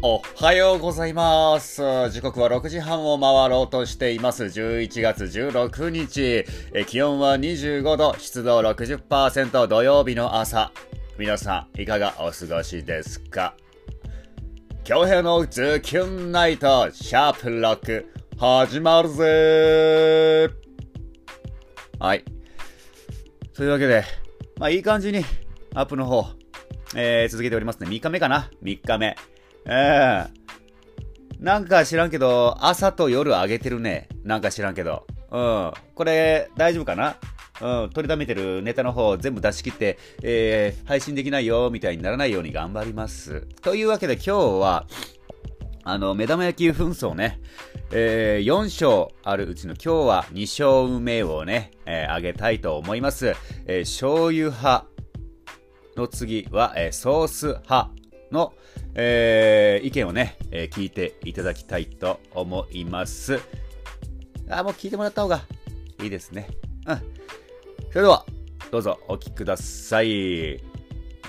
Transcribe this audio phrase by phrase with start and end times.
[0.00, 1.82] おはようございます。
[2.10, 4.44] 時刻は6時半を回ろうとしています。
[4.44, 6.44] 11月16日。
[6.72, 10.70] え気温は25度、湿度60%土曜日の朝。
[11.18, 13.56] 皆さん、いかがお過ごしですか？
[14.84, 18.04] 京平のズキュンナイト、シャープ6、
[18.38, 20.48] 始まるぜ
[21.98, 22.24] はい。
[23.52, 24.04] というわけで、
[24.58, 25.24] まあいい感じに
[25.74, 26.24] アップの方、
[26.94, 27.88] えー、続けておりますね。
[27.88, 29.16] 3日目かな ?3 日目。
[29.66, 30.38] ええ
[31.40, 34.08] なんか知らんけど、朝と夜上げてるね。
[34.24, 35.06] なんか知らんけど。
[35.30, 35.72] うん。
[35.94, 37.16] これ、大丈夫かな？
[37.60, 37.90] うん。
[37.90, 43.42] 取りためてるネタの方全部出し切って、えー、配信できないよ、みたいにならないように頑張ります。
[43.62, 44.86] というわけで今日は、
[45.84, 47.40] あの、目玉焼き紛争ね。
[47.90, 53.34] えー、4章あるうちの今日は2章目をね、えー、あげたいと思います。
[53.66, 54.86] えー、醤油派
[55.96, 57.90] の次は、えー、ソース派
[58.30, 58.52] の、
[59.00, 63.40] えー、意見をね、えー聞いていただきたいと思います。
[64.50, 65.42] あ、もう聞いてもらった方が
[66.02, 66.48] いいですね。
[66.84, 66.96] うん。
[67.90, 68.26] それでは、
[68.72, 70.60] どうぞお聞きください。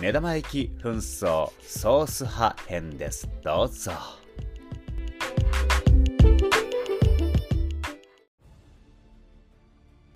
[0.02, 3.30] 目玉焼き紛争ソース派編です。
[3.44, 3.92] どうぞ。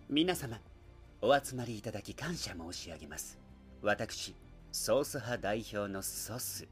[0.09, 0.59] 皆様
[1.21, 3.39] お集まりいただき感謝申し上げます
[3.81, 4.35] 私
[4.71, 6.67] ソース派代表のソス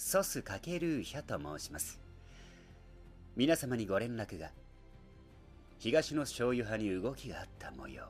[0.00, 2.00] ソスかけるーヒャと申します。
[3.34, 4.52] 皆様にご連絡が。
[5.80, 8.04] 東の醤油派に動きがあった模様。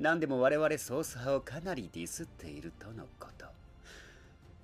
[0.00, 3.46] 何でも我々ソース派をかなりディスっているとのこと。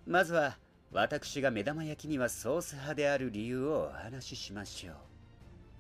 [0.05, 0.59] まずは
[0.91, 4.95] 私が目玉焼きにはソース派である理由をお話ししましょう。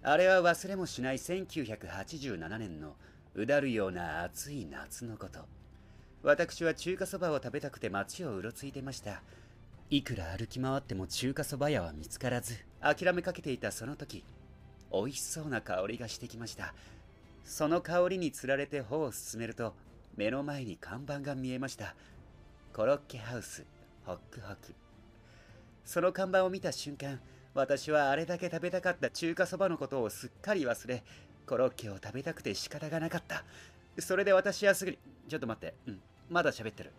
[0.04, 2.94] あれは忘れもしない1987年の
[3.34, 5.40] うだるような暑い夏のこと。
[6.22, 9.24] 私は中華そばを食べたくて街をうろついてました。
[9.90, 14.22] いくら歩き回っても中華そば屋は見つからず諦めかけていたその時
[14.92, 16.74] 美味しそうな香りがしてきました。
[17.44, 19.74] その香りにつられて歩を進めると
[20.16, 21.94] 目の前に看板が見えました。
[22.74, 23.64] コロッケハウス
[24.04, 24.74] ホックホク。
[25.86, 27.18] その看板を見た瞬間
[27.54, 31.02] 私はあれだけ食べたかった中華そばのことをすっかり忘れ
[31.46, 33.42] コロッケを食べたくて仕方がなかった。
[33.98, 36.92] それで私はすぐにちょっと待ってうんまだ喋ってる。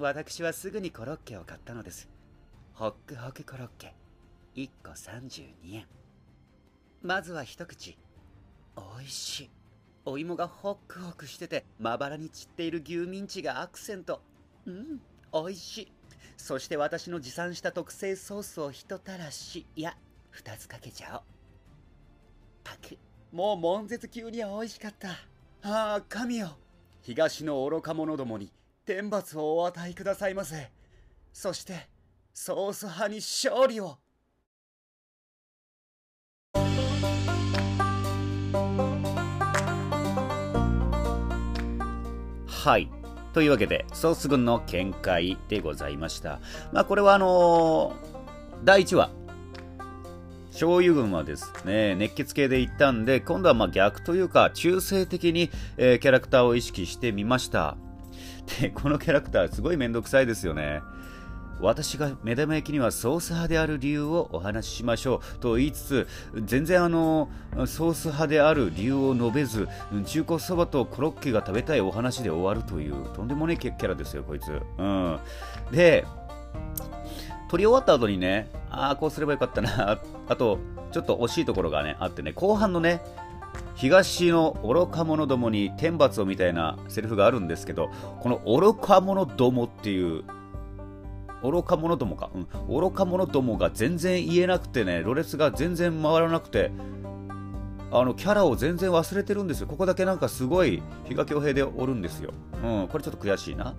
[0.00, 2.08] 私はすぐにコロッケを買ったのです。
[2.72, 3.96] ホックホクコロッケ。
[4.54, 5.86] 1個32円
[7.02, 7.98] まずは一口。
[8.76, 9.50] おいしい。
[10.04, 14.22] お芋がホックホクしててまばらに散っている牛ミンチがアクセント。
[14.66, 15.00] うん
[15.32, 15.92] おいしい。
[16.36, 19.66] そして私の持参した特製ソースを一たらし。
[19.74, 19.96] いや
[20.30, 21.22] 二つかけちゃおう。
[22.62, 22.96] パク。
[23.32, 25.08] もう悶絶級には美味しかった。
[25.08, 26.56] ああ神よ。
[27.02, 28.52] 東の愚か者どもに
[28.88, 30.70] 天罰をお与えくださいませ
[31.30, 31.90] そして
[32.32, 33.98] ソース派に勝利を
[42.46, 42.90] はい。
[43.34, 46.40] というわけで、ソース軍の見解でございました。
[46.72, 49.10] まあ、これはあのー第1話、
[50.50, 57.76] 醤油軍はですね、熱血系で行ったんで、今度はまあ逆というか、中性的に、えーキャラクターを意識してみました。
[58.60, 60.82] で、 このキャラクターすごいめんどくさいですよね。
[61.60, 65.38] 私が目玉焼きにはソース派である理由をお話ししましょう。
[65.38, 66.08] と言いつつ
[66.44, 67.28] 全然あの
[67.66, 69.68] ソース派である理由を述べず
[70.06, 75.18] 中華そばとコロッケが食べたいお話で終わるというとんでもないキャラですよこいつ、うん、
[75.72, 76.06] で
[77.50, 79.98] 撮り終わった後にねああこうすればよかったな。
[80.28, 80.60] あと
[80.92, 83.00] ちょっと惜しいところがねあってね後半のね
[83.78, 87.90] 東の愚か者どもに天罰をみたいなセリフがあるんですけど
[88.20, 90.24] この愚か者どもっていう
[91.42, 96.72] 愚か者どもか、うん、愚か者どもが全然言えなくてね、ろれつが全然回らなくて、
[97.92, 99.68] あのキャラを全然忘れてるんですよ。
[99.68, 102.32] ここだけなんかすごい比嘉恭平でおるんですよ。
[102.62, 103.74] うん、これちょっと悔しいな。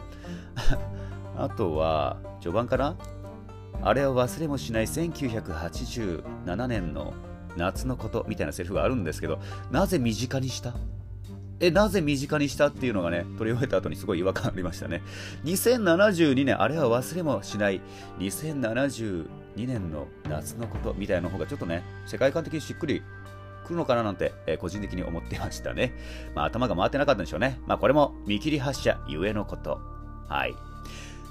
[1.37, 2.95] あとは、序盤かな？
[3.81, 7.13] あれを忘れもしない1987年の
[7.57, 9.39] 夏のことみたいなセリフがあるんですけど、
[9.71, 10.73] なぜ身近にした？
[11.61, 15.01] え、なぜ身近にしたっていうのがね、取り終えた後にすごい違和感ありましたね。
[15.43, 17.81] 2072年、あれは忘れもしない、
[18.19, 19.25] 2072
[19.57, 23.01] 年の夏のことみたいな方がちょっとね、世界観的にしっくり
[23.65, 25.93] くるのかななんて、えー個人的に思ってましたね。
[26.33, 27.59] まあ頭が回ってなかったんでしょうね。
[27.67, 29.81] まあこれも見切り発車ゆえのこと。
[30.29, 30.55] はい。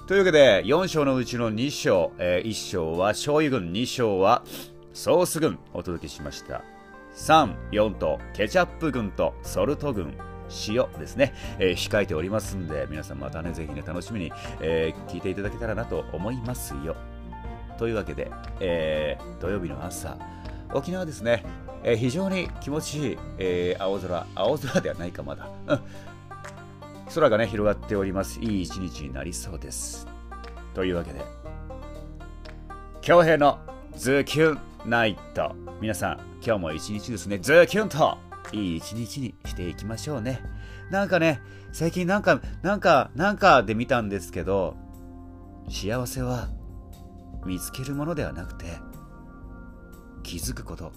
[0.08, 4.42] というわけで、4章のうちの2章、え1章は醤油軍、2章は
[4.98, 6.64] ソース軍お届けしました。
[7.14, 10.18] 3、4とケチャップ軍とソルト軍、
[10.66, 16.96] 塩ですね、えー控えておりますんで、皆さんまたね、ぜひね、楽しみに、えー聞いていただけたらなと思いますよ。
[17.78, 18.28] というわけで、
[18.58, 20.18] えー、土曜日の朝、
[20.74, 21.44] 沖縄ですね、
[21.84, 25.80] え、非常に気持ちいい、え、青空、青空ではないかまだ、うん、
[27.14, 28.40] 空がね、広がっております。
[28.40, 30.08] いい一日になりそうです。
[30.74, 31.24] というわけで、
[33.00, 33.60] 京平の
[33.94, 35.54] ズキュンナイト。
[35.80, 38.16] 皆さん、今日も一日ですね、ズキュンと
[38.52, 40.40] いい一日にしていきましょうね。
[40.90, 41.40] なんかね、
[41.72, 44.76] 最近なんか、なんか、なんかで見たんですけど、
[45.68, 46.48] 幸せは
[47.44, 48.66] 見つけるものではなくて、
[50.22, 50.92] 気づくこと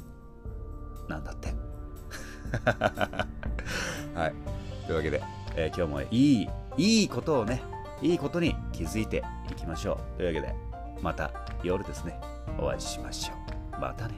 [1.10, 1.54] なんだって。
[4.14, 4.34] はい。
[4.86, 5.22] というわけで、
[5.56, 7.62] えー、今日もいい、いいことをね、
[8.02, 10.18] いいことに気づいていきましょう。
[10.18, 10.56] というわけで、
[11.02, 11.32] また
[11.64, 12.20] 夜ですね、
[12.60, 13.41] お会いしましょう。
[13.82, 14.14] またね。